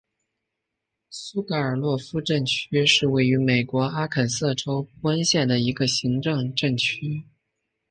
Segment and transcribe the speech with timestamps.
[1.11, 7.23] 苏格尔洛夫镇区是位于美国阿肯色州布恩县的一个行政镇区。